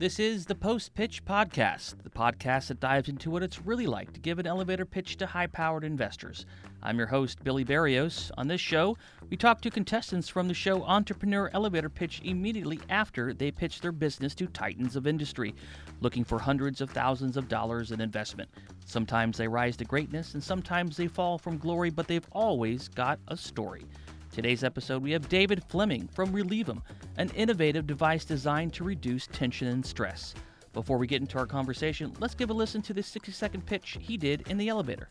This 0.00 0.18
is 0.18 0.46
the 0.46 0.54
Post 0.54 0.94
Pitch 0.94 1.22
Podcast, 1.26 2.02
the 2.02 2.08
podcast 2.08 2.68
that 2.68 2.80
dives 2.80 3.10
into 3.10 3.30
what 3.30 3.42
it's 3.42 3.66
really 3.66 3.86
like 3.86 4.14
to 4.14 4.20
give 4.20 4.38
an 4.38 4.46
elevator 4.46 4.86
pitch 4.86 5.18
to 5.18 5.26
high 5.26 5.46
powered 5.46 5.84
investors. 5.84 6.46
I'm 6.82 6.96
your 6.96 7.08
host, 7.08 7.44
Billy 7.44 7.64
Barrios. 7.64 8.32
On 8.38 8.48
this 8.48 8.62
show, 8.62 8.96
we 9.28 9.36
talk 9.36 9.60
to 9.60 9.70
contestants 9.70 10.26
from 10.26 10.48
the 10.48 10.54
show 10.54 10.82
Entrepreneur 10.84 11.50
Elevator 11.52 11.90
Pitch 11.90 12.22
immediately 12.24 12.80
after 12.88 13.34
they 13.34 13.50
pitch 13.50 13.82
their 13.82 13.92
business 13.92 14.34
to 14.36 14.46
titans 14.46 14.96
of 14.96 15.06
industry, 15.06 15.54
looking 16.00 16.24
for 16.24 16.38
hundreds 16.38 16.80
of 16.80 16.88
thousands 16.88 17.36
of 17.36 17.50
dollars 17.50 17.92
in 17.92 18.00
investment. 18.00 18.48
Sometimes 18.86 19.36
they 19.36 19.48
rise 19.48 19.76
to 19.76 19.84
greatness, 19.84 20.32
and 20.32 20.42
sometimes 20.42 20.96
they 20.96 21.08
fall 21.08 21.36
from 21.36 21.58
glory, 21.58 21.90
but 21.90 22.08
they've 22.08 22.26
always 22.32 22.88
got 22.88 23.18
a 23.28 23.36
story. 23.36 23.84
Today's 24.32 24.62
episode, 24.62 25.02
we 25.02 25.10
have 25.10 25.28
David 25.28 25.64
Fleming 25.64 26.06
from 26.06 26.32
Releevum, 26.32 26.82
an 27.16 27.30
innovative 27.30 27.84
device 27.84 28.24
designed 28.24 28.72
to 28.74 28.84
reduce 28.84 29.26
tension 29.26 29.66
and 29.66 29.84
stress. 29.84 30.34
Before 30.72 30.98
we 30.98 31.08
get 31.08 31.20
into 31.20 31.36
our 31.36 31.46
conversation, 31.46 32.12
let's 32.20 32.36
give 32.36 32.50
a 32.50 32.52
listen 32.52 32.80
to 32.82 32.94
the 32.94 33.02
60 33.02 33.32
second 33.32 33.66
pitch 33.66 33.98
he 34.00 34.16
did 34.16 34.46
in 34.46 34.56
the 34.56 34.68
elevator. 34.68 35.08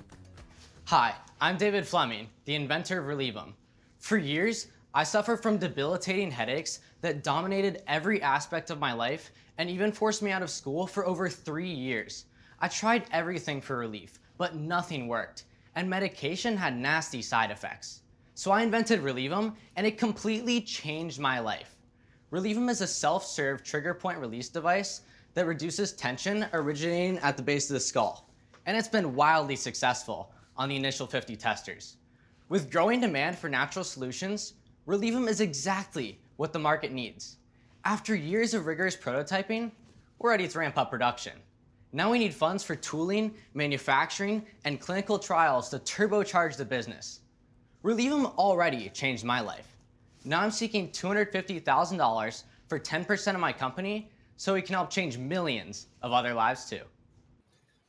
Hi, 0.85 1.13
I'm 1.41 1.57
David 1.57 1.85
Fleming, 1.85 2.29
the 2.45 2.55
inventor 2.55 2.99
of 2.99 3.07
Releevum. 3.07 3.51
For 3.97 4.17
years, 4.17 4.67
I 4.93 5.03
suffered 5.03 5.43
from 5.43 5.57
debilitating 5.57 6.31
headaches 6.31 6.79
that 7.01 7.21
dominated 7.21 7.83
every 7.87 8.21
aspect 8.21 8.69
of 8.69 8.79
my 8.79 8.93
life 8.93 9.31
and 9.57 9.69
even 9.69 9.91
forced 9.91 10.23
me 10.23 10.31
out 10.31 10.43
of 10.43 10.49
school 10.49 10.87
for 10.87 11.05
over 11.05 11.27
three 11.27 11.69
years. 11.69 12.23
I 12.61 12.69
tried 12.69 13.03
everything 13.11 13.59
for 13.59 13.75
relief, 13.75 14.17
but 14.37 14.55
nothing 14.55 15.09
worked, 15.09 15.43
and 15.75 15.89
medication 15.89 16.55
had 16.55 16.77
nasty 16.77 17.21
side 17.21 17.51
effects. 17.51 17.99
So 18.39 18.51
I 18.51 18.61
invented 18.61 19.01
Releevum, 19.01 19.53
and 19.75 19.85
it 19.85 19.97
completely 19.97 20.61
changed 20.61 21.19
my 21.19 21.41
life. 21.41 21.75
Releevum 22.31 22.69
is 22.69 22.79
a 22.79 22.87
self-serve 22.87 23.65
trigger 23.65 23.93
point 23.93 24.17
release 24.17 24.47
device 24.47 25.01
that 25.33 25.45
reduces 25.45 25.91
tension 25.91 26.45
originating 26.53 27.17
at 27.17 27.35
the 27.35 27.43
base 27.43 27.69
of 27.69 27.73
the 27.73 27.81
skull. 27.81 28.29
And 28.65 28.77
it's 28.77 28.87
been 28.87 29.13
wildly 29.13 29.57
successful 29.57 30.31
on 30.55 30.69
the 30.69 30.77
initial 30.77 31.05
50 31.05 31.35
testers. 31.35 31.97
With 32.47 32.71
growing 32.71 33.01
demand 33.01 33.37
for 33.37 33.49
natural 33.49 33.83
solutions, 33.83 34.53
Releevum 34.87 35.27
is 35.27 35.41
exactly 35.41 36.17
what 36.37 36.53
the 36.53 36.59
market 36.59 36.93
needs. 36.93 37.39
After 37.83 38.15
years 38.15 38.53
of 38.53 38.67
rigorous 38.67 38.95
prototyping, 38.95 39.69
we're 40.17 40.29
ready 40.29 40.47
to 40.47 40.59
ramp 40.59 40.77
up 40.77 40.91
production. 40.91 41.33
Now 41.91 42.09
we 42.09 42.19
need 42.19 42.33
funds 42.33 42.63
for 42.63 42.75
tooling, 42.77 43.33
manufacturing, 43.53 44.45
and 44.63 44.79
clinical 44.79 45.19
trials 45.19 45.67
to 45.71 45.79
turbocharge 45.79 46.55
the 46.55 46.63
business. 46.63 47.19
Releevum 47.83 48.35
already 48.35 48.89
changed 48.89 49.23
my 49.23 49.39
life. 49.39 49.77
Now 50.25 50.41
I'm 50.41 50.51
seeking 50.51 50.89
$250,000 50.89 52.43
for 52.67 52.77
10% 52.77 53.33
of 53.33 53.39
my 53.39 53.53
company 53.53 54.11
so 54.35 54.53
we 54.53 54.61
can 54.61 54.75
help 54.75 54.89
change 54.89 55.17
millions 55.17 55.87
of 56.01 56.11
other 56.11 56.33
lives 56.33 56.69
too. 56.69 56.81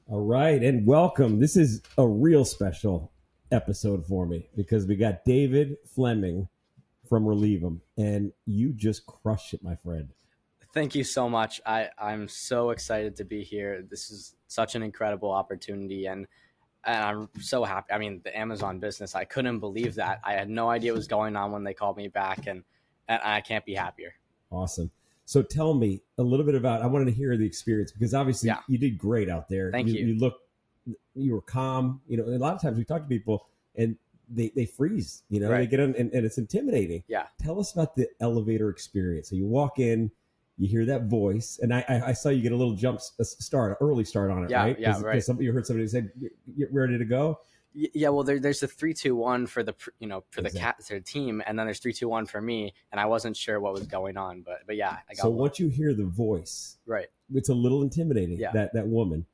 All 0.06 0.20
right, 0.20 0.62
and 0.62 0.86
welcome. 0.86 1.41
This 1.41 1.56
is 1.56 1.82
a 1.98 2.06
real 2.06 2.44
special 2.44 3.10
episode 3.50 4.06
for 4.06 4.27
me 4.27 4.48
because 4.56 4.86
we 4.86 4.94
got 4.94 5.24
David 5.24 5.77
Fleming 5.92 6.48
from 7.08 7.25
Releevum, 7.25 7.80
and 7.98 8.32
you 8.47 8.72
just 8.72 9.04
crushed 9.06 9.54
it, 9.54 9.62
my 9.64 9.75
friend. 9.75 10.10
Thank 10.72 10.94
you 10.94 11.02
so 11.02 11.28
much. 11.28 11.60
I, 11.66 11.88
I'm 11.98 12.28
so 12.28 12.70
excited 12.70 13.16
to 13.16 13.25
be 13.25 13.42
here. 13.42 13.84
This 13.88 14.12
is 14.12 14.36
such 14.47 14.77
an 14.77 14.84
incredible 14.84 15.32
opportunity, 15.32 16.06
and 16.06 16.28
and 16.84 17.04
I'm 17.04 17.28
so 17.40 17.64
happy. 17.64 17.92
I 17.92 17.98
mean, 17.98 18.20
the 18.24 18.36
Amazon 18.36 18.78
business, 18.78 19.14
I 19.14 19.24
couldn't 19.24 19.60
believe 19.60 19.96
that. 19.96 20.20
I 20.24 20.32
had 20.32 20.48
no 20.48 20.70
idea 20.70 20.92
what 20.92 20.98
was 20.98 21.08
going 21.08 21.36
on 21.36 21.52
when 21.52 21.64
they 21.64 21.74
called 21.74 21.96
me 21.96 22.08
back, 22.08 22.46
and, 22.46 22.62
and 23.08 23.20
I 23.22 23.40
can't 23.40 23.64
be 23.64 23.74
happier. 23.74 24.14
Awesome. 24.50 24.90
So 25.24 25.42
tell 25.42 25.74
me 25.74 26.02
a 26.18 26.22
little 26.22 26.44
bit 26.44 26.56
about. 26.56 26.82
I 26.82 26.86
wanted 26.86 27.04
to 27.04 27.12
hear 27.12 27.36
the 27.36 27.46
experience 27.46 27.92
because 27.92 28.14
obviously 28.14 28.48
yeah. 28.48 28.58
you 28.68 28.78
did 28.78 28.98
great 28.98 29.28
out 29.28 29.48
there. 29.48 29.70
Thank 29.70 29.86
you. 29.88 29.94
You, 29.94 30.06
you 30.06 30.18
look, 30.18 30.38
you 31.14 31.32
were 31.32 31.40
calm. 31.40 32.00
You 32.08 32.16
know, 32.16 32.24
a 32.24 32.38
lot 32.38 32.54
of 32.54 32.60
times 32.60 32.76
we 32.76 32.84
talk 32.84 33.02
to 33.02 33.08
people 33.08 33.46
and 33.76 33.96
they, 34.28 34.50
they 34.56 34.66
freeze. 34.66 35.22
You 35.28 35.38
know, 35.38 35.48
right. 35.48 35.58
they 35.58 35.66
get 35.69 35.78
on 35.78 35.94
and, 35.96 36.12
and 36.12 36.26
it's 36.26 36.38
intimidating. 36.38 37.04
Yeah. 37.06 37.26
Tell 37.40 37.60
us 37.60 37.72
about 37.72 37.94
the 37.94 38.08
elevator 38.20 38.70
experience. 38.70 39.30
So 39.30 39.36
you 39.36 39.46
walk 39.46 39.78
in, 39.78 40.10
you 40.60 40.69
hear 40.69 40.84
that 40.84 41.04
voice, 41.04 41.59
and 41.62 41.72
I, 41.72 41.84
I, 41.88 42.03
I 42.09 42.12
saw 42.12 42.28
you 42.28 42.43
get 42.43 42.53
a 42.53 42.56
little 42.56 42.75
jump 42.75 43.00
start, 43.00 43.78
early 43.81 44.04
start 44.04 44.31
on 44.31 44.44
it, 44.44 44.50
yeah, 44.50 44.62
right? 44.62 44.78
Yeah, 44.78 44.93
Cause, 44.93 45.03
right. 45.03 45.22
somebody, 45.22 45.47
you 45.47 45.53
heard 45.53 45.66
somebody 45.66 45.88
say, 45.88 46.04
"Get 46.59 46.71
ready 46.71 46.98
to 46.98 47.04
go." 47.06 47.41
Yeah, 47.72 48.10
well, 48.10 48.25
there, 48.25 48.38
there's 48.38 48.62
a 48.62 48.69
three, 48.69 48.93
two, 48.93 49.16
one 49.16 49.47
for 49.47 49.62
the 49.62 49.75
you 50.00 50.06
know 50.06 50.22
for 50.31 50.43
the 50.43 50.50
cat 50.50 50.84
for 50.84 50.94
the 50.94 51.00
team, 51.00 51.43
and 51.47 51.59
then 51.59 51.66
there's 51.66 51.78
three, 51.78 51.94
two, 51.94 52.09
one 52.09 52.26
for 52.26 52.43
me, 52.43 52.75
and 52.93 53.00
I 53.00 53.06
wasn't 53.06 53.38
sure 53.38 53.59
what 53.59 53.72
was 53.72 53.87
going 53.87 54.19
on, 54.19 54.43
but 54.43 54.59
but 54.66 54.76
yeah, 54.76 54.99
I 55.09 55.15
got. 55.15 55.22
So 55.22 55.31
one. 55.31 55.38
once 55.38 55.59
you 55.59 55.69
hear 55.69 55.94
the 55.94 56.04
voice, 56.04 56.76
right, 56.84 57.06
it's 57.32 57.49
a 57.49 57.54
little 57.54 57.82
intimidating. 57.82 58.38
Yeah. 58.38 58.53
that 58.53 58.75
that 58.75 58.87
woman 58.87 59.25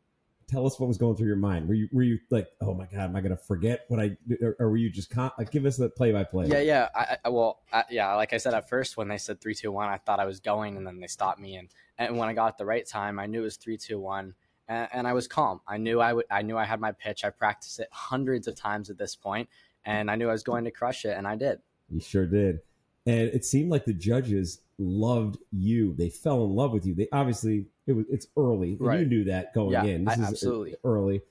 tell 0.48 0.66
us 0.66 0.78
what 0.78 0.86
was 0.86 0.98
going 0.98 1.16
through 1.16 1.26
your 1.26 1.36
mind. 1.36 1.68
Were 1.68 1.74
you 1.74 1.88
were 1.92 2.02
you 2.02 2.18
like, 2.30 2.48
oh 2.60 2.74
my 2.74 2.86
god, 2.86 3.00
am 3.00 3.16
I 3.16 3.20
going 3.20 3.36
to 3.36 3.42
forget 3.42 3.84
what 3.88 4.00
I? 4.00 4.16
Or, 4.40 4.56
or 4.60 4.70
were 4.70 4.76
you 4.76 4.90
just 4.90 5.10
con- 5.10 5.32
like, 5.38 5.50
give 5.50 5.64
us 5.64 5.76
the 5.76 5.88
play 5.88 6.12
by 6.12 6.24
play? 6.24 6.46
Yeah, 6.46 6.60
yeah. 6.60 6.88
I, 6.94 7.16
I 7.24 7.28
well, 7.28 7.60
I, 7.72 7.84
yeah. 7.90 8.14
Like 8.14 8.32
I 8.32 8.38
said 8.38 8.54
at 8.54 8.68
first, 8.68 8.96
when 8.96 9.08
they 9.08 9.18
said 9.18 9.40
three, 9.40 9.54
two, 9.54 9.72
one, 9.72 9.88
I 9.88 9.98
thought 9.98 10.20
I 10.20 10.26
was 10.26 10.40
going, 10.40 10.76
and 10.76 10.86
then 10.86 11.00
they 11.00 11.06
stopped 11.06 11.40
me, 11.40 11.56
and 11.56 11.68
and 11.98 12.16
when 12.16 12.28
I 12.28 12.32
got 12.32 12.58
the 12.58 12.66
right 12.66 12.86
time, 12.86 13.18
I 13.18 13.26
knew 13.26 13.40
it 13.40 13.44
was 13.44 13.56
three, 13.56 13.76
two, 13.76 13.98
one, 13.98 14.34
and, 14.68 14.88
and 14.92 15.08
I 15.08 15.12
was 15.12 15.26
calm. 15.26 15.60
I 15.66 15.78
knew 15.78 16.00
I 16.00 16.12
would. 16.12 16.26
I 16.30 16.42
knew 16.42 16.56
I 16.56 16.64
had 16.64 16.80
my 16.80 16.92
pitch. 16.92 17.24
I 17.24 17.30
practiced 17.30 17.80
it 17.80 17.88
hundreds 17.90 18.46
of 18.46 18.54
times 18.54 18.90
at 18.90 18.98
this 18.98 19.16
point, 19.16 19.48
and 19.84 20.10
I 20.10 20.16
knew 20.16 20.28
I 20.28 20.32
was 20.32 20.42
going 20.42 20.64
to 20.64 20.70
crush 20.70 21.04
it, 21.04 21.16
and 21.16 21.26
I 21.26 21.36
did. 21.36 21.58
You 21.90 22.00
sure 22.00 22.26
did. 22.26 22.60
And 23.06 23.28
it 23.28 23.44
seemed 23.44 23.70
like 23.70 23.84
the 23.84 23.94
judges 23.94 24.60
loved 24.78 25.38
you. 25.52 25.94
They 25.94 26.10
fell 26.10 26.44
in 26.44 26.54
love 26.54 26.72
with 26.72 26.86
you. 26.86 26.94
They 26.94 27.08
obviously 27.12 27.66
it 27.86 27.92
was 27.92 28.06
it's 28.10 28.26
early. 28.36 28.76
Right. 28.78 29.00
You 29.00 29.06
knew 29.06 29.24
that 29.24 29.54
going 29.54 29.72
yeah, 29.72 29.84
in. 29.84 30.04
This 30.04 30.18
I, 30.18 30.22
is 30.22 30.28
absolutely 30.28 30.74
early. 30.84 31.22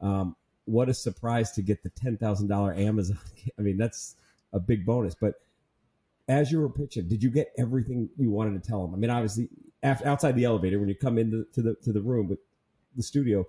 Um, 0.00 0.36
what 0.66 0.88
a 0.88 0.94
surprise 0.94 1.52
to 1.52 1.62
get 1.62 1.82
the 1.82 1.90
ten 1.90 2.16
thousand 2.16 2.48
dollar 2.48 2.74
Amazon. 2.74 3.18
I 3.58 3.62
mean, 3.62 3.76
that's 3.76 4.16
a 4.52 4.60
big 4.60 4.86
bonus. 4.86 5.14
But 5.14 5.34
as 6.28 6.50
you 6.50 6.60
were 6.60 6.70
pitching, 6.70 7.08
did 7.08 7.22
you 7.22 7.30
get 7.30 7.52
everything 7.58 8.08
you 8.16 8.30
wanted 8.30 8.62
to 8.62 8.68
tell 8.68 8.86
them? 8.86 8.94
I 8.94 8.98
mean, 8.98 9.10
obviously, 9.10 9.48
after, 9.82 10.08
outside 10.08 10.36
the 10.36 10.44
elevator, 10.44 10.78
when 10.78 10.88
you 10.88 10.94
come 10.94 11.18
into 11.18 11.46
to 11.54 11.62
the 11.62 11.74
to 11.82 11.92
the 11.92 12.00
room 12.00 12.28
with 12.28 12.38
the 12.96 13.02
studio, 13.02 13.46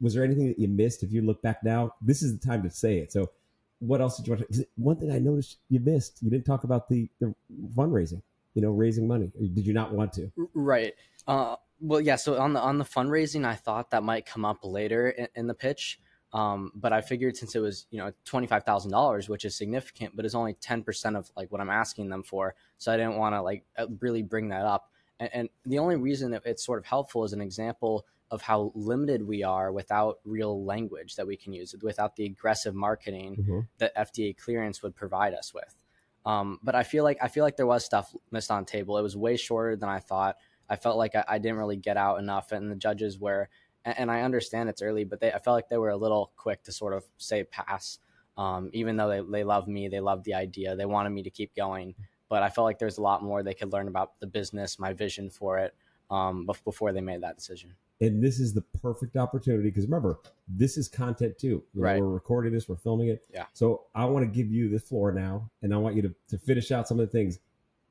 was 0.00 0.14
there 0.14 0.24
anything 0.24 0.48
that 0.48 0.58
you 0.58 0.68
missed? 0.68 1.02
If 1.02 1.12
you 1.12 1.22
look 1.22 1.40
back 1.40 1.64
now, 1.64 1.94
this 2.02 2.22
is 2.22 2.38
the 2.38 2.46
time 2.46 2.62
to 2.64 2.70
say 2.70 2.98
it. 2.98 3.12
So, 3.12 3.30
what 3.78 4.00
else 4.00 4.18
did 4.18 4.26
you 4.26 4.34
want 4.34 4.52
to? 4.52 4.66
One 4.76 4.96
thing 4.96 5.10
I 5.10 5.18
noticed 5.18 5.58
you 5.70 5.80
missed, 5.80 6.18
you 6.20 6.30
didn't 6.30 6.44
talk 6.44 6.64
about 6.64 6.88
the 6.90 7.08
the 7.20 7.34
fundraising 7.74 8.20
you 8.54 8.62
know, 8.62 8.70
raising 8.70 9.06
money? 9.06 9.32
did 9.54 9.66
you 9.66 9.72
not 9.72 9.92
want 9.92 10.12
to? 10.14 10.30
Right. 10.54 10.94
Uh, 11.26 11.56
well, 11.80 12.00
yeah. 12.00 12.16
So 12.16 12.38
on 12.38 12.52
the 12.52 12.60
on 12.60 12.78
the 12.78 12.84
fundraising, 12.84 13.44
I 13.44 13.54
thought 13.54 13.90
that 13.90 14.02
might 14.02 14.26
come 14.26 14.44
up 14.44 14.58
later 14.62 15.10
in, 15.10 15.28
in 15.34 15.46
the 15.46 15.54
pitch. 15.54 15.98
Um, 16.32 16.72
but 16.74 16.94
I 16.94 17.02
figured 17.02 17.36
since 17.36 17.54
it 17.54 17.58
was 17.60 17.86
you 17.90 17.98
know 17.98 18.12
twenty 18.24 18.46
five 18.46 18.64
thousand 18.64 18.90
dollars, 18.90 19.28
which 19.28 19.44
is 19.44 19.56
significant, 19.56 20.16
but 20.16 20.24
it's 20.24 20.34
only 20.34 20.54
ten 20.54 20.82
percent 20.82 21.16
of 21.16 21.30
like 21.36 21.50
what 21.52 21.60
I'm 21.60 21.70
asking 21.70 22.08
them 22.08 22.22
for, 22.22 22.54
so 22.78 22.92
I 22.92 22.96
didn't 22.96 23.16
want 23.16 23.34
to 23.34 23.42
like 23.42 23.64
uh, 23.76 23.86
really 24.00 24.22
bring 24.22 24.48
that 24.48 24.64
up. 24.64 24.90
And, 25.20 25.30
and 25.32 25.48
the 25.66 25.78
only 25.78 25.96
reason 25.96 26.30
that 26.30 26.42
it's 26.46 26.64
sort 26.64 26.78
of 26.78 26.86
helpful 26.86 27.24
is 27.24 27.32
an 27.32 27.40
example 27.40 28.06
of 28.30 28.40
how 28.40 28.72
limited 28.74 29.26
we 29.26 29.42
are 29.42 29.70
without 29.70 30.20
real 30.24 30.64
language 30.64 31.16
that 31.16 31.26
we 31.26 31.36
can 31.36 31.52
use, 31.52 31.74
without 31.82 32.16
the 32.16 32.24
aggressive 32.24 32.74
marketing 32.74 33.36
mm-hmm. 33.38 33.60
that 33.76 33.94
FDA 33.94 34.34
clearance 34.34 34.82
would 34.82 34.96
provide 34.96 35.34
us 35.34 35.52
with. 35.52 35.76
Um, 36.24 36.58
but 36.62 36.74
I 36.74 36.82
feel 36.82 37.04
like 37.04 37.18
I 37.22 37.28
feel 37.28 37.44
like 37.44 37.56
there 37.56 37.66
was 37.66 37.84
stuff 37.84 38.14
missed 38.30 38.50
on 38.50 38.64
table. 38.64 38.98
It 38.98 39.02
was 39.02 39.16
way 39.16 39.36
shorter 39.36 39.76
than 39.76 39.88
I 39.88 39.98
thought. 39.98 40.36
I 40.68 40.76
felt 40.76 40.96
like 40.96 41.14
I, 41.14 41.24
I 41.28 41.38
didn't 41.38 41.58
really 41.58 41.76
get 41.76 41.96
out 41.96 42.18
enough, 42.18 42.52
and 42.52 42.70
the 42.70 42.76
judges 42.76 43.18
were. 43.18 43.48
And, 43.84 43.98
and, 43.98 44.10
I 44.10 44.22
understand 44.22 44.68
it's 44.68 44.82
early, 44.82 45.04
but 45.04 45.20
they 45.20 45.32
I 45.32 45.38
felt 45.38 45.56
like 45.56 45.68
they 45.68 45.78
were 45.78 45.90
a 45.90 45.96
little 45.96 46.32
quick 46.36 46.62
to 46.64 46.72
sort 46.72 46.94
of 46.94 47.04
say 47.18 47.44
pass. 47.44 47.98
Um, 48.38 48.70
even 48.72 48.96
though 48.96 49.08
they 49.08 49.20
they 49.20 49.44
love 49.44 49.66
me, 49.66 49.88
they 49.88 50.00
love 50.00 50.22
the 50.24 50.34
idea, 50.34 50.76
they 50.76 50.86
wanted 50.86 51.10
me 51.10 51.24
to 51.24 51.30
keep 51.30 51.54
going. 51.56 51.94
But 52.28 52.42
I 52.42 52.48
felt 52.48 52.64
like 52.64 52.78
there's 52.78 52.98
a 52.98 53.02
lot 53.02 53.22
more 53.22 53.42
they 53.42 53.54
could 53.54 53.72
learn 53.72 53.88
about 53.88 54.18
the 54.20 54.26
business, 54.26 54.78
my 54.78 54.92
vision 54.92 55.28
for 55.28 55.58
it, 55.58 55.74
um, 56.12 56.46
before 56.64 56.92
they 56.92 57.00
made 57.00 57.22
that 57.22 57.36
decision. 57.36 57.74
And 58.00 58.22
this 58.22 58.38
is 58.38 58.52
the 58.52 58.60
perfect 58.60 59.16
opportunity 59.16 59.70
because 59.70 59.84
remember 59.84 60.18
this 60.46 60.76
is 60.76 60.86
content 60.86 61.38
too. 61.38 61.46
You 61.46 61.62
know, 61.74 61.82
right. 61.82 62.00
we're 62.00 62.08
recording 62.08 62.52
this 62.52 62.68
we're 62.68 62.76
filming 62.76 63.08
it. 63.08 63.24
Yeah. 63.32 63.46
So 63.54 63.84
i 63.94 64.04
want 64.04 64.24
to 64.24 64.30
give 64.30 64.52
you 64.52 64.68
the 64.68 64.78
floor 64.78 65.12
now 65.12 65.50
and 65.62 65.72
i 65.72 65.76
want 65.76 65.96
you 65.96 66.02
to, 66.02 66.14
to 66.28 66.38
finish 66.38 66.70
out 66.70 66.86
some 66.86 67.00
of 67.00 67.06
the 67.06 67.12
things. 67.12 67.38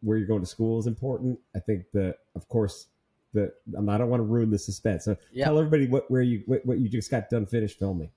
Where 0.03 0.17
you're 0.17 0.27
going 0.27 0.41
to 0.41 0.47
school 0.47 0.79
is 0.79 0.87
important. 0.87 1.39
I 1.55 1.59
think 1.59 1.85
that 1.93 2.17
of 2.35 2.47
course 2.47 2.87
the 3.33 3.53
i 3.77 3.97
don't 3.97 4.09
want 4.09 4.19
to 4.19 4.25
ruin 4.25 4.51
the 4.51 4.59
suspense. 4.59 5.05
So 5.05 5.15
yeah. 5.31 5.45
tell 5.45 5.57
everybody 5.57 5.87
what 5.87 6.09
where 6.11 6.21
you 6.21 6.43
what, 6.45 6.65
what 6.65 6.79
you 6.79 6.89
just 6.89 7.09
got 7.09 7.29
done 7.29 7.45
finished 7.45 7.79
filming. 7.79 8.11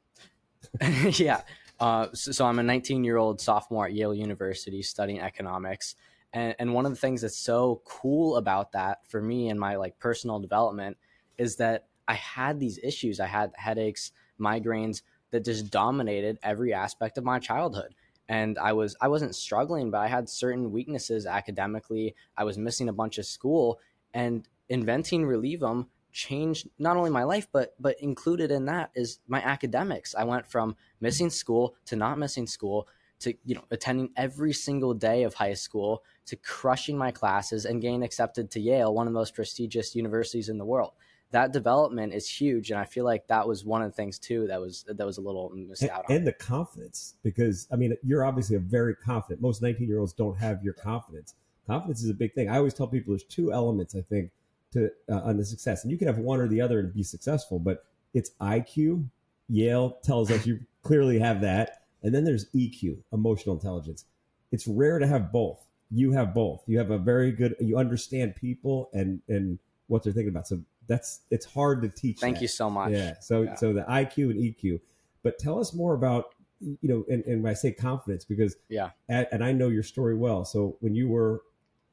Yeah. 1.10 1.42
Uh, 1.80 2.06
so, 2.14 2.30
so 2.30 2.46
i'm 2.46 2.60
a 2.60 2.62
19 2.62 3.02
year 3.02 3.16
old 3.16 3.40
sophomore 3.40 3.86
at 3.86 3.92
yale 3.92 4.14
university 4.14 4.80
studying 4.80 5.20
economics 5.20 5.96
and, 6.34 6.54
and 6.58 6.74
one 6.74 6.84
of 6.84 6.92
the 6.92 6.98
things 6.98 7.22
that's 7.22 7.38
so 7.38 7.80
cool 7.84 8.36
about 8.36 8.72
that 8.72 9.06
for 9.08 9.22
me 9.22 9.48
and 9.48 9.58
my 9.58 9.76
like 9.76 9.98
personal 10.00 10.40
development 10.40 10.98
is 11.38 11.56
that 11.56 11.86
I 12.08 12.14
had 12.14 12.60
these 12.60 12.78
issues. 12.82 13.20
I 13.20 13.26
had 13.26 13.52
headaches, 13.54 14.12
migraines 14.38 15.02
that 15.30 15.44
just 15.44 15.70
dominated 15.70 16.38
every 16.42 16.74
aspect 16.74 17.16
of 17.16 17.24
my 17.24 17.38
childhood. 17.38 17.94
And 18.28 18.58
I 18.58 18.72
was 18.72 18.96
I 19.00 19.08
wasn't 19.08 19.36
struggling, 19.36 19.90
but 19.90 19.98
I 19.98 20.08
had 20.08 20.28
certain 20.28 20.72
weaknesses 20.72 21.24
academically. 21.24 22.16
I 22.36 22.44
was 22.44 22.58
missing 22.58 22.88
a 22.88 22.92
bunch 22.92 23.18
of 23.18 23.26
school 23.26 23.78
and 24.12 24.46
inventing 24.68 25.24
Releevum 25.24 25.86
changed 26.10 26.68
not 26.78 26.96
only 26.96 27.10
my 27.10 27.24
life 27.24 27.48
but 27.52 27.74
but 27.80 28.00
included 28.00 28.50
in 28.50 28.64
that 28.64 28.90
is 28.94 29.20
my 29.28 29.42
academics. 29.42 30.14
I 30.14 30.24
went 30.24 30.46
from 30.46 30.76
missing 31.00 31.30
school 31.30 31.76
to 31.86 31.96
not 31.96 32.18
missing 32.18 32.46
school 32.46 32.88
to 33.20 33.34
you 33.44 33.54
know 33.54 33.64
attending 33.70 34.10
every 34.16 34.52
single 34.52 34.94
day 34.94 35.22
of 35.24 35.34
high 35.34 35.54
school 35.54 36.02
to 36.26 36.36
crushing 36.36 36.96
my 36.96 37.10
classes 37.10 37.64
and 37.64 37.82
getting 37.82 38.02
accepted 38.02 38.50
to 38.52 38.60
Yale, 38.60 38.94
one 38.94 39.06
of 39.06 39.12
the 39.12 39.18
most 39.18 39.34
prestigious 39.34 39.94
universities 39.94 40.48
in 40.48 40.58
the 40.58 40.64
world. 40.64 40.92
That 41.30 41.52
development 41.52 42.14
is 42.14 42.28
huge, 42.28 42.70
and 42.70 42.78
I 42.78 42.84
feel 42.84 43.04
like 43.04 43.26
that 43.26 43.48
was 43.48 43.64
one 43.64 43.82
of 43.82 43.90
the 43.90 43.96
things 43.96 44.18
too 44.18 44.46
that 44.46 44.60
was 44.60 44.84
that 44.86 45.04
was 45.04 45.18
a 45.18 45.20
little 45.20 45.50
missed 45.50 45.82
and, 45.82 45.90
out 45.90 46.04
on. 46.08 46.16
and 46.16 46.26
the 46.26 46.32
confidence 46.32 47.14
because 47.24 47.66
i 47.72 47.76
mean 47.76 47.96
you're 48.04 48.24
obviously 48.24 48.54
a 48.54 48.60
very 48.60 48.94
confident 48.94 49.42
most 49.42 49.60
19 49.60 49.88
year 49.88 49.98
olds 49.98 50.12
don't 50.12 50.38
have 50.38 50.62
your 50.62 50.74
confidence. 50.74 51.34
Confidence 51.66 52.04
is 52.04 52.10
a 52.10 52.14
big 52.14 52.34
thing. 52.34 52.48
I 52.48 52.58
always 52.58 52.74
tell 52.74 52.86
people 52.86 53.12
there's 53.12 53.24
two 53.24 53.52
elements 53.52 53.96
i 53.96 54.00
think 54.02 54.30
to 54.72 54.90
uh, 55.10 55.22
on 55.22 55.36
the 55.36 55.44
success 55.44 55.82
and 55.82 55.90
you 55.90 55.98
can 55.98 56.06
have 56.06 56.18
one 56.18 56.40
or 56.40 56.46
the 56.46 56.60
other 56.60 56.78
and 56.78 56.94
be 56.94 57.02
successful 57.02 57.58
but 57.58 57.84
it's 58.12 58.30
iq 58.40 59.04
yale 59.48 59.98
tells 60.04 60.30
us 60.30 60.46
you 60.46 60.60
clearly 60.82 61.18
have 61.18 61.40
that 61.40 61.84
and 62.04 62.14
then 62.14 62.22
there's 62.22 62.46
eq 62.50 62.96
emotional 63.12 63.56
intelligence. 63.56 64.04
It's 64.52 64.68
rare 64.68 65.00
to 65.00 65.06
have 65.06 65.32
both 65.32 65.66
you 65.90 66.12
have 66.12 66.34
both 66.34 66.62
you 66.66 66.78
have 66.78 66.90
a 66.90 66.98
very 66.98 67.30
good 67.30 67.54
you 67.60 67.76
understand 67.78 68.34
people 68.36 68.88
and 68.94 69.20
and 69.28 69.58
what 69.86 70.02
they're 70.02 70.12
thinking 70.12 70.30
about 70.30 70.46
so 70.48 70.60
that's 70.86 71.20
it's 71.30 71.46
hard 71.46 71.82
to 71.82 71.88
teach 71.88 72.20
Thank 72.20 72.36
that. 72.36 72.42
you 72.42 72.48
so 72.48 72.68
much. 72.68 72.90
Yeah. 72.92 73.14
So 73.20 73.42
Yeah. 73.42 73.54
so 73.54 73.72
the 73.72 73.82
IQ 73.82 74.30
and 74.30 74.38
EQ. 74.40 74.80
But 75.22 75.38
tell 75.38 75.58
us 75.58 75.72
more 75.72 75.94
about 75.94 76.34
you 76.60 76.76
know, 76.82 77.04
and, 77.10 77.24
and 77.24 77.42
when 77.42 77.50
I 77.50 77.54
say 77.54 77.72
confidence, 77.72 78.24
because 78.24 78.56
Yeah. 78.68 78.90
and, 79.08 79.26
and 79.32 79.42
I 79.44 79.52
know 79.52 79.68
your 79.68 79.82
story 79.82 80.14
well. 80.14 80.44
So 80.44 80.76
when 80.80 80.94
you 80.94 81.08
were 81.08 81.42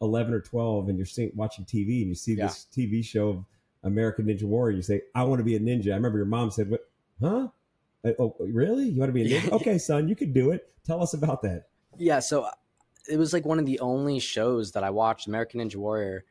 eleven 0.01 0.33
or 0.33 0.41
twelve 0.41 0.89
and 0.89 0.97
you're 0.97 1.05
seeing, 1.05 1.31
watching 1.35 1.63
TV 1.65 2.01
and 2.01 2.09
you 2.09 2.15
see 2.15 2.33
Yeah. 2.33 2.47
this 2.47 2.67
TV 2.75 3.03
show 3.03 3.29
of 3.29 3.45
American 3.83 4.25
Ninja 4.25 4.43
Warrior, 4.43 4.75
you 4.75 4.81
say, 4.81 5.03
"I 5.15 5.23
want 5.23 5.39
to 5.39 5.45
be 5.45 5.55
a 5.55 5.59
ninja." 5.59 5.91
I 5.91 5.95
remember 5.95 6.17
your 6.17 6.25
mom 6.27 6.51
said, 6.51 6.69
"What? 6.69 6.89
Huh? 7.21 7.47
Uh, 8.03 8.11
Oh, 8.19 8.35
really? 8.39 8.89
You 8.89 8.99
want 8.99 9.09
to 9.09 9.13
be 9.13 9.23
a 9.33 9.39
ninja? 9.39 9.51
Okay, 9.53 9.77
son, 9.77 10.09
you 10.09 10.15
can 10.17 10.33
do 10.33 10.51
it. 10.51 10.69
Tell 10.85 11.01
us 11.01 11.13
about 11.13 11.41
that." 11.43 11.67
Yeah, 11.97 12.19
so 12.19 12.47
it 13.09 13.17
was 13.17 13.33
like 13.33 13.45
one 13.45 13.59
of 13.59 13.65
the 13.65 13.79
only 13.79 14.19
shows 14.19 14.71
that 14.71 14.83
I 14.83 14.89
watched. 14.89 15.27
American 15.27 15.59
Ninja 15.59 15.75
Warrior 15.75 16.25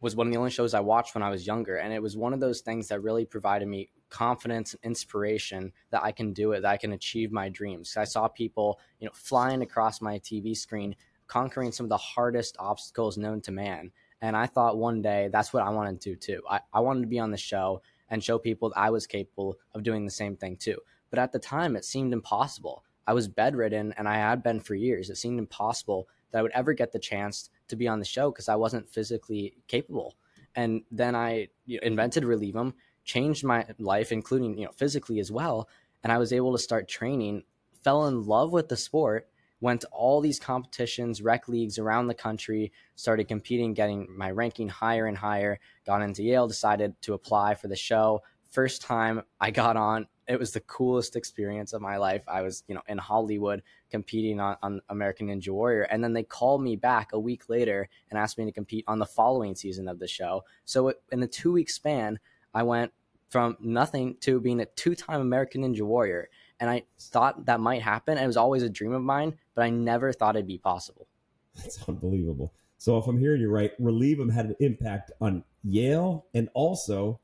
was 0.00 0.16
one 0.16 0.26
of 0.26 0.32
the 0.32 0.38
only 0.38 0.50
shows 0.50 0.74
I 0.74 0.80
watched 0.80 1.14
when 1.14 1.22
I 1.22 1.30
was 1.30 1.46
younger, 1.46 1.76
and 1.76 1.92
it 1.92 2.02
was 2.02 2.16
one 2.16 2.32
of 2.32 2.40
those 2.40 2.60
things 2.60 2.88
that 2.88 3.02
really 3.02 3.24
provided 3.24 3.68
me 3.68 3.90
confidence 4.08 4.74
and 4.74 4.80
inspiration 4.82 5.72
that 5.90 6.02
I 6.02 6.12
can 6.12 6.32
do 6.32 6.52
it, 6.52 6.62
that 6.62 6.70
I 6.70 6.76
can 6.76 6.92
achieve 6.92 7.32
my 7.32 7.48
dreams. 7.48 7.96
I 7.96 8.04
saw 8.04 8.28
people, 8.28 8.80
you 8.98 9.06
know, 9.06 9.12
flying 9.14 9.62
across 9.62 10.00
my 10.00 10.18
TV 10.18 10.56
screen, 10.56 10.96
conquering 11.26 11.70
some 11.70 11.84
of 11.84 11.90
the 11.90 11.96
hardest 11.96 12.56
obstacles 12.58 13.16
known 13.16 13.40
to 13.42 13.52
man. 13.52 13.92
And 14.20 14.36
I 14.36 14.46
thought 14.46 14.76
one 14.76 15.00
day 15.00 15.28
that's 15.32 15.52
what 15.52 15.62
I 15.62 15.70
wanted 15.70 16.00
to 16.00 16.10
do 16.10 16.16
too. 16.16 16.42
I, 16.50 16.60
I 16.72 16.80
wanted 16.80 17.02
to 17.02 17.06
be 17.06 17.18
on 17.18 17.30
the 17.30 17.36
show 17.36 17.80
and 18.10 18.22
show 18.22 18.38
people 18.38 18.70
that 18.70 18.78
I 18.78 18.90
was 18.90 19.06
capable 19.06 19.56
of 19.74 19.82
doing 19.82 20.04
the 20.04 20.10
same 20.10 20.36
thing 20.36 20.56
too. 20.56 20.78
But 21.08 21.18
at 21.18 21.32
the 21.32 21.38
time, 21.38 21.76
it 21.76 21.84
seemed 21.84 22.12
impossible. 22.12 22.84
I 23.10 23.12
was 23.12 23.26
bedridden 23.26 23.92
and 23.96 24.08
I 24.08 24.18
had 24.18 24.40
been 24.40 24.60
for 24.60 24.76
years. 24.76 25.10
It 25.10 25.16
seemed 25.16 25.40
impossible 25.40 26.08
that 26.30 26.38
I 26.38 26.42
would 26.42 26.52
ever 26.52 26.72
get 26.72 26.92
the 26.92 27.00
chance 27.00 27.50
to 27.66 27.74
be 27.74 27.88
on 27.88 27.98
the 27.98 28.04
show 28.04 28.30
because 28.30 28.48
I 28.48 28.54
wasn't 28.54 28.88
physically 28.88 29.56
capable. 29.66 30.14
And 30.54 30.82
then 30.92 31.16
I 31.16 31.48
invented 31.66 32.22
Releevum, 32.22 32.72
changed 33.02 33.42
my 33.42 33.66
life, 33.80 34.12
including 34.12 34.56
you 34.56 34.66
know 34.66 34.70
physically 34.76 35.18
as 35.18 35.32
well. 35.32 35.68
And 36.04 36.12
I 36.12 36.18
was 36.18 36.32
able 36.32 36.52
to 36.52 36.62
start 36.62 36.86
training, 36.86 37.42
fell 37.82 38.06
in 38.06 38.22
love 38.26 38.52
with 38.52 38.68
the 38.68 38.76
sport, 38.76 39.28
went 39.60 39.80
to 39.80 39.88
all 39.88 40.20
these 40.20 40.38
competitions, 40.38 41.20
rec 41.20 41.48
leagues 41.48 41.80
around 41.80 42.06
the 42.06 42.14
country, 42.14 42.70
started 42.94 43.26
competing, 43.26 43.74
getting 43.74 44.06
my 44.16 44.30
ranking 44.30 44.68
higher 44.68 45.06
and 45.06 45.18
higher. 45.18 45.58
Got 45.84 46.02
into 46.02 46.22
Yale, 46.22 46.46
decided 46.46 46.94
to 47.02 47.14
apply 47.14 47.56
for 47.56 47.66
the 47.66 47.74
show. 47.74 48.22
First 48.52 48.82
time 48.82 49.22
I 49.40 49.50
got 49.50 49.76
on, 49.76 50.06
it 50.30 50.38
was 50.38 50.52
the 50.52 50.60
coolest 50.60 51.16
experience 51.16 51.72
of 51.72 51.82
my 51.82 51.96
life. 51.96 52.22
I 52.28 52.42
was, 52.42 52.62
you 52.68 52.74
know, 52.76 52.82
in 52.86 52.98
Hollywood 52.98 53.62
competing 53.90 54.38
on, 54.38 54.56
on 54.62 54.80
American 54.88 55.26
Ninja 55.26 55.48
Warrior. 55.48 55.82
And 55.82 56.04
then 56.04 56.12
they 56.12 56.22
called 56.22 56.62
me 56.62 56.76
back 56.76 57.12
a 57.12 57.18
week 57.18 57.48
later 57.48 57.88
and 58.08 58.18
asked 58.18 58.38
me 58.38 58.44
to 58.44 58.52
compete 58.52 58.84
on 58.86 59.00
the 59.00 59.06
following 59.06 59.56
season 59.56 59.88
of 59.88 59.98
the 59.98 60.06
show. 60.06 60.44
So 60.64 60.88
it, 60.88 61.02
in 61.10 61.20
a 61.24 61.26
two 61.26 61.50
week 61.50 61.68
span, 61.68 62.20
I 62.54 62.62
went 62.62 62.92
from 63.28 63.56
nothing 63.58 64.18
to 64.20 64.40
being 64.40 64.60
a 64.60 64.66
two 64.66 64.94
time 64.94 65.20
American 65.20 65.62
Ninja 65.62 65.82
Warrior. 65.82 66.28
And 66.60 66.70
I 66.70 66.84
thought 67.00 67.46
that 67.46 67.58
might 67.58 67.82
happen. 67.82 68.16
It 68.16 68.26
was 68.26 68.36
always 68.36 68.62
a 68.62 68.70
dream 68.70 68.92
of 68.92 69.02
mine, 69.02 69.36
but 69.56 69.62
I 69.62 69.70
never 69.70 70.12
thought 70.12 70.36
it'd 70.36 70.46
be 70.46 70.58
possible. 70.58 71.08
That's 71.56 71.82
unbelievable. 71.88 72.52
So 72.78 72.98
if 72.98 73.08
I'm 73.08 73.18
hearing 73.18 73.40
you 73.40 73.50
right, 73.50 73.72
Releevum 73.80 74.32
had 74.32 74.46
an 74.46 74.56
impact 74.60 75.10
on 75.20 75.42
Yale 75.64 76.26
and 76.34 76.48
also 76.54 77.18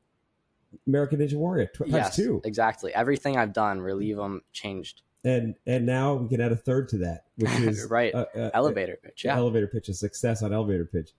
American 0.87 1.19
Ninja 1.19 1.35
Warrior 1.35 1.67
tw- 1.67 1.83
yes, 1.87 2.15
two. 2.15 2.41
exactly. 2.45 2.93
Everything 2.93 3.37
I've 3.37 3.53
done, 3.53 3.79
Releevum, 3.79 4.41
changed. 4.53 5.01
and 5.23 5.55
and 5.65 5.85
now 5.85 6.13
we 6.15 6.27
can 6.29 6.41
add 6.41 6.51
a 6.51 6.55
third 6.55 6.89
to 6.89 6.97
that, 6.99 7.25
which 7.37 7.51
is 7.59 7.85
Right. 7.89 8.13
uh, 8.13 8.25
uh, 8.35 8.49
Elevator 8.53 8.97
pitch. 9.01 9.23
Yeah. 9.25 9.35
elevator 9.37 9.67
pitch, 9.67 9.89
a 9.89 9.93
success 9.93 10.43
on 10.43 10.53
elevator 10.53 10.85
pitch. 10.85 11.11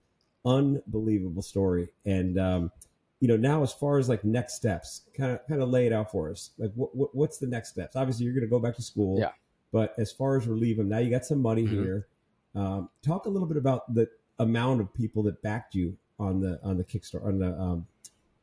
Unbelievable 0.45 1.41
story, 1.41 1.89
and 2.05 2.39
um, 2.39 2.71
you 3.19 3.27
know 3.27 3.35
now 3.37 3.61
as 3.61 3.73
far 3.73 3.97
as 3.99 4.07
like 4.09 4.23
next 4.23 4.53
steps, 4.55 5.01
kind 5.15 5.31
of 5.33 5.45
kind 5.47 5.61
of 5.61 5.69
lay 5.69 5.85
it 5.85 5.93
out 5.93 6.11
for 6.11 6.31
us. 6.31 6.51
Like 6.57 6.71
what, 6.75 6.95
what 6.95 7.13
what's 7.15 7.37
the 7.37 7.47
next 7.47 7.69
steps? 7.69 7.95
Obviously, 7.95 8.25
you're 8.25 8.33
going 8.33 8.45
to 8.45 8.49
go 8.49 8.59
back 8.59 8.75
to 8.77 8.81
school. 8.81 9.19
Yeah. 9.19 9.31
But 9.71 9.93
as 9.99 10.11
far 10.11 10.37
as 10.37 10.47
Releevum, 10.47 10.85
now 10.87 10.97
you 10.97 11.11
got 11.11 11.25
some 11.25 11.41
money 11.41 11.63
Mhm. 11.63 11.69
here. 11.69 12.07
Um, 12.55 12.89
talk 13.05 13.25
a 13.25 13.29
little 13.29 13.47
bit 13.47 13.57
about 13.57 13.93
the 13.93 14.09
amount 14.39 14.81
of 14.81 14.91
people 14.93 15.21
that 15.23 15.41
backed 15.43 15.75
you 15.75 15.95
on 16.19 16.39
the 16.39 16.59
on 16.63 16.77
the 16.77 16.83
Kickstarter 16.83 17.25
on 17.25 17.37
the 17.39 17.59
um, 17.59 17.85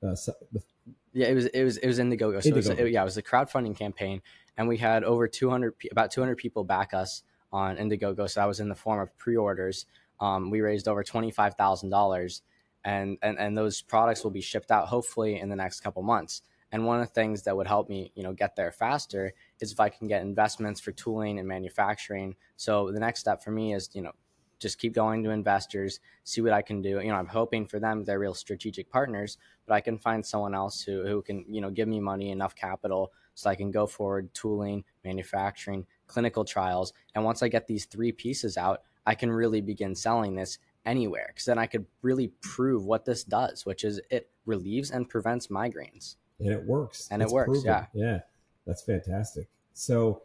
uh, 0.03 0.15
the 0.53 0.63
Yeah, 1.13 1.29
it 1.29 1.35
was 1.35 1.47
it 1.47 1.65
was 1.65 1.77
it 1.79 1.87
was 1.87 1.99
Indiegogo. 1.99 2.43
So 2.43 2.49
It 2.51 2.55
was, 2.55 2.67
it- 2.69 2.93
yeah, 2.93 3.03
it 3.03 3.05
was 3.05 3.17
a 3.17 3.23
crowdfunding 3.23 3.77
campaign, 3.77 4.23
and 4.57 4.69
we 4.69 4.77
had 4.77 5.03
over 5.05 5.27
200 5.29 5.75
about 5.91 6.11
200 6.11 6.37
people 6.37 6.65
back 6.65 6.93
us 6.95 7.23
on 7.53 7.77
Indiegogo. 7.77 8.29
So 8.29 8.41
that 8.41 8.47
was 8.47 8.61
in 8.61 8.69
the 8.69 8.75
form 8.75 9.01
of 9.01 9.17
pre-orders. 9.17 9.87
Um, 10.21 10.51
we 10.51 10.61
raised 10.61 10.89
over 10.89 11.03
twenty 11.03 11.31
five 11.31 11.55
thousand 11.55 11.91
dollars, 11.91 12.43
and 12.85 13.19
and 13.23 13.39
and 13.39 13.57
those 13.57 13.83
products 13.83 14.25
will 14.25 14.31
be 14.31 14.41
shipped 14.41 14.71
out 14.71 14.89
hopefully 14.89 15.39
in 15.41 15.49
the 15.49 15.57
next 15.57 15.81
couple 15.81 16.03
months. 16.03 16.43
And 16.73 16.85
one 16.85 17.01
of 17.01 17.07
the 17.07 17.13
things 17.15 17.43
that 17.45 17.57
would 17.57 17.69
help 17.69 17.89
me, 17.89 18.13
you 18.17 18.23
know, 18.25 18.33
get 18.33 18.57
there 18.57 18.73
faster 18.73 19.33
is 19.61 19.71
if 19.73 19.79
I 19.79 19.89
can 19.89 20.09
get 20.09 20.23
investments 20.23 20.81
for 20.81 20.91
tooling 20.93 21.39
and 21.39 21.47
manufacturing. 21.47 22.35
So 22.57 22.91
the 22.91 22.99
next 22.99 23.21
step 23.21 23.43
for 23.43 23.53
me 23.53 23.73
is, 23.73 23.89
you 23.95 24.03
know, 24.03 24.13
just 24.59 24.79
keep 24.79 24.95
going 24.95 25.23
to 25.25 25.31
investors, 25.31 26.01
see 26.25 26.41
what 26.41 26.53
I 26.53 26.63
can 26.63 26.83
do. 26.83 27.01
You 27.01 27.09
know, 27.09 27.17
I'm 27.17 27.27
hoping 27.27 27.67
for 27.67 27.79
them 27.79 28.05
they're 28.05 28.19
real 28.19 28.35
strategic 28.35 28.91
partners, 28.91 29.39
but 29.67 29.75
I 29.75 29.81
can 29.81 29.99
find 29.99 30.25
someone 30.25 30.55
else 30.55 30.83
who, 30.83 31.07
who 31.07 31.23
can, 31.23 31.45
you 31.49 31.61
know, 31.61 31.71
give 31.71 31.89
me 31.89 32.01
money, 32.01 32.31
enough 32.31 32.55
capital 32.55 33.13
so 33.35 33.51
I 33.51 33.55
can 33.55 33.71
go 33.71 33.87
forward 33.87 34.33
tooling, 34.33 34.85
manufacturing, 35.05 35.87
clinical 36.07 36.45
trials. 36.45 36.93
And 37.15 37.25
once 37.25 37.43
I 37.43 37.49
get 37.49 37.67
these 37.67 37.85
three 37.85 38.13
pieces 38.13 38.57
out, 38.57 38.83
I 39.05 39.15
can 39.15 39.31
really 39.31 39.61
begin 39.61 39.95
selling 39.95 40.35
this 40.35 40.59
anywhere 40.85 41.27
because 41.29 41.45
then 41.45 41.59
I 41.59 41.67
could 41.67 41.87
really 42.03 42.33
prove 42.41 42.85
what 42.85 43.05
this 43.05 43.25
does, 43.25 43.67
which 43.67 43.85
is 43.85 44.01
it 44.11 44.31
relieves 44.47 44.91
and 44.91 45.09
prevents 45.09 45.49
migraines. 45.49 46.17
and 46.41 46.53
it 46.53 46.65
works. 46.65 47.09
And 47.11 47.23
it 47.23 47.29
works, 47.29 47.63
yeah. 47.65 47.87
yeah, 47.93 48.21
that's 48.67 48.83
fantastic. 48.83 49.49
So, 49.75 50.23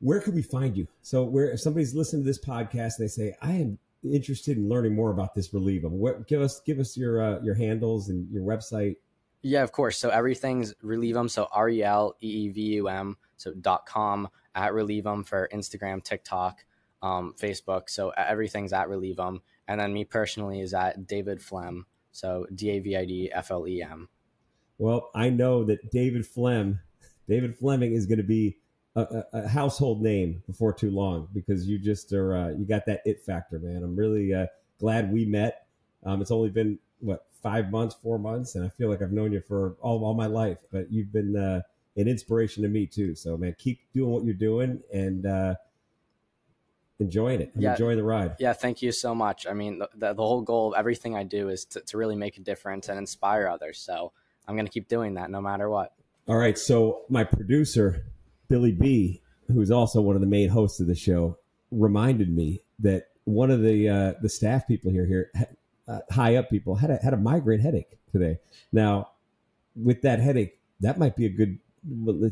where 0.00 0.20
can 0.20 0.34
we 0.34 0.42
find 0.42 0.76
you? 0.76 0.86
So, 1.02 1.24
where 1.24 1.50
if 1.50 1.60
somebody's 1.60 1.94
listening 1.94 2.22
to 2.22 2.26
this 2.26 2.38
podcast 2.38 2.98
and 2.98 3.04
they 3.04 3.08
say, 3.08 3.34
"I 3.42 3.52
am 3.52 3.78
interested 4.02 4.56
in 4.56 4.68
learning 4.68 4.94
more 4.94 5.10
about 5.10 5.34
this 5.34 5.48
Releevum," 5.48 5.90
what 5.90 6.26
give 6.26 6.40
us 6.40 6.60
give 6.60 6.78
us 6.78 6.96
your 6.96 7.22
uh, 7.22 7.40
your 7.42 7.54
handles 7.54 8.08
and 8.08 8.30
your 8.30 8.42
website. 8.42 8.96
Yeah, 9.42 9.62
of 9.62 9.72
course. 9.72 9.98
So 9.98 10.10
everything's 10.10 10.74
Releevum. 10.82 11.30
So 11.30 11.48
R 11.52 11.68
E 11.68 11.82
L 11.82 12.16
E 12.22 12.26
E 12.26 12.48
V 12.48 12.60
U 12.74 12.88
M. 12.88 13.16
So 13.36 13.52
dot 13.52 13.86
com 13.86 14.28
at 14.54 14.72
Releevum 14.72 15.26
for 15.26 15.48
Instagram, 15.52 16.02
TikTok, 16.02 16.64
um, 17.02 17.34
Facebook. 17.38 17.88
So 17.88 18.10
everything's 18.10 18.72
at 18.72 18.88
Releevum. 18.88 19.40
And 19.68 19.80
then 19.80 19.92
me 19.92 20.04
personally 20.04 20.60
is 20.60 20.74
at 20.74 21.06
David 21.06 21.42
Flem. 21.42 21.86
So 22.12 22.46
D 22.54 22.70
A 22.70 22.78
V 22.80 22.96
I 22.96 23.04
D 23.04 23.30
F 23.32 23.50
L 23.50 23.68
E 23.68 23.82
M. 23.82 24.08
Well, 24.78 25.10
I 25.14 25.30
know 25.30 25.64
that 25.64 25.90
David 25.90 26.26
Flem, 26.26 26.80
David 27.28 27.56
Fleming, 27.56 27.92
is 27.92 28.06
going 28.06 28.18
to 28.18 28.24
be 28.24 28.58
a, 28.96 29.24
a, 29.32 29.48
household 29.48 30.02
name 30.02 30.42
before 30.46 30.72
too 30.72 30.90
long 30.90 31.28
because 31.32 31.68
you 31.68 31.78
just 31.78 32.12
are 32.12 32.34
uh, 32.34 32.48
you 32.48 32.64
got 32.64 32.86
that 32.86 33.02
it 33.04 33.20
factor, 33.20 33.58
man. 33.58 33.82
I'm 33.82 33.94
really 33.94 34.32
uh, 34.32 34.46
glad 34.78 35.12
we 35.12 35.24
met. 35.24 35.66
Um, 36.04 36.22
it's 36.22 36.30
only 36.30 36.48
been 36.48 36.78
what 37.00 37.26
five 37.42 37.70
months, 37.70 37.94
four 38.02 38.18
months, 38.18 38.54
and 38.54 38.64
I 38.64 38.68
feel 38.68 38.88
like 38.88 39.02
I've 39.02 39.12
known 39.12 39.32
you 39.32 39.40
for 39.40 39.76
all, 39.80 40.04
all 40.04 40.14
my 40.14 40.26
life. 40.26 40.58
But 40.72 40.90
you've 40.90 41.12
been 41.12 41.36
uh, 41.36 41.60
an 41.96 42.08
inspiration 42.08 42.62
to 42.62 42.68
me 42.68 42.86
too. 42.86 43.14
So, 43.14 43.36
man, 43.36 43.54
keep 43.58 43.80
doing 43.92 44.10
what 44.10 44.24
you're 44.24 44.34
doing 44.34 44.80
and 44.92 45.26
uh, 45.26 45.54
enjoying 46.98 47.40
it. 47.40 47.52
I'm 47.54 47.62
Yeah. 47.62 47.72
enjoying 47.72 47.98
the 47.98 48.04
ride. 48.04 48.36
Yeah, 48.38 48.52
thank 48.52 48.82
you 48.82 48.92
so 48.92 49.14
much. 49.14 49.46
I 49.46 49.52
mean, 49.52 49.78
the, 49.78 49.88
the, 49.94 50.14
the 50.14 50.22
whole 50.22 50.42
goal 50.42 50.72
of 50.72 50.78
everything 50.78 51.14
I 51.14 51.24
do 51.24 51.48
is 51.48 51.64
to, 51.66 51.80
to 51.80 51.98
really 51.98 52.16
make 52.16 52.36
a 52.36 52.40
difference 52.40 52.88
and 52.88 52.98
inspire 52.98 53.46
others. 53.46 53.78
So 53.78 54.12
I'm 54.48 54.56
going 54.56 54.66
to 54.66 54.72
keep 54.72 54.88
doing 54.88 55.14
that 55.14 55.30
no 55.30 55.40
matter 55.40 55.68
what. 55.68 55.92
All 56.28 56.36
right. 56.36 56.58
So 56.58 57.02
my 57.08 57.24
producer, 57.24 58.06
Billy 58.48 58.72
B, 58.72 59.22
who's 59.48 59.70
also 59.70 60.00
one 60.00 60.14
of 60.14 60.20
the 60.20 60.26
main 60.26 60.48
hosts 60.48 60.80
of 60.80 60.86
the 60.86 60.94
show, 60.94 61.38
reminded 61.70 62.34
me 62.34 62.62
that 62.78 63.08
one 63.24 63.50
of 63.50 63.62
the 63.62 63.88
uh, 63.88 64.12
the 64.22 64.28
staff 64.28 64.66
people 64.66 64.90
here 64.90 65.06
here 65.06 65.30
uh, 65.88 66.00
high 66.10 66.36
up 66.36 66.50
people 66.50 66.74
had 66.74 66.90
a 66.90 66.96
had 66.96 67.14
a 67.14 67.16
migraine 67.16 67.60
headache 67.60 67.98
today. 68.12 68.38
Now, 68.72 69.10
with 69.74 70.02
that 70.02 70.20
headache, 70.20 70.58
that 70.80 70.98
might 70.98 71.16
be 71.16 71.26
a 71.26 71.30
good 71.30 71.58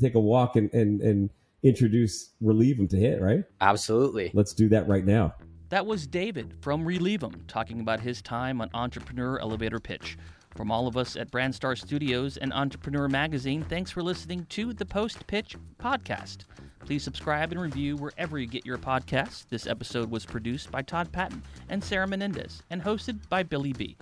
take 0.00 0.14
a 0.14 0.20
walk 0.20 0.56
and 0.56 0.72
and 0.72 1.00
and 1.00 1.30
introduce 1.62 2.30
Releevum 2.42 2.88
to 2.90 2.96
hit 2.96 3.20
right. 3.20 3.44
Absolutely. 3.60 4.30
Let's 4.34 4.52
do 4.52 4.68
that 4.68 4.86
right 4.86 5.04
now. 5.04 5.34
That 5.70 5.86
was 5.86 6.06
David 6.06 6.54
from 6.60 6.84
Releevum 6.84 7.46
talking 7.48 7.80
about 7.80 8.00
his 8.00 8.22
time 8.22 8.60
on 8.60 8.70
Entrepreneur 8.74 9.40
Elevator 9.40 9.80
Pitch. 9.80 10.16
From 10.54 10.70
all 10.70 10.86
of 10.86 10.96
us 10.96 11.16
at 11.16 11.30
Brandstar 11.30 11.76
Studios 11.76 12.36
and 12.36 12.52
Entrepreneur 12.52 13.08
Magazine, 13.08 13.62
thanks 13.64 13.90
for 13.90 14.02
listening 14.02 14.46
to 14.50 14.72
the 14.72 14.86
Post 14.86 15.26
Pitch 15.26 15.56
Podcast. 15.78 16.44
Please 16.78 17.02
subscribe 17.02 17.50
and 17.50 17.60
review 17.60 17.96
wherever 17.96 18.38
you 18.38 18.46
get 18.46 18.64
your 18.64 18.78
podcasts. 18.78 19.48
This 19.48 19.66
episode 19.66 20.10
was 20.10 20.24
produced 20.24 20.70
by 20.70 20.82
Todd 20.82 21.10
Patton 21.10 21.42
and 21.70 21.82
Sarah 21.82 22.06
Menendez 22.06 22.62
and 22.70 22.80
hosted 22.82 23.18
by 23.28 23.42
Billy 23.42 23.72
B. 23.72 23.96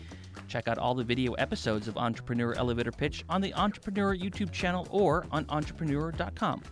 Check 0.48 0.68
out 0.68 0.78
all 0.78 0.94
the 0.94 1.04
video 1.04 1.32
episodes 1.34 1.88
of 1.88 1.96
Entrepreneur 1.96 2.54
Elevator 2.54 2.92
Pitch 2.92 3.24
on 3.28 3.40
the 3.40 3.54
Entrepreneur 3.54 4.14
YouTube 4.14 4.52
channel 4.52 4.86
or 4.90 5.26
on 5.30 5.46
entrepreneur.com. 5.48 6.62